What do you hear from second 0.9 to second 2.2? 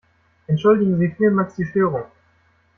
Sie vielmals die Störung.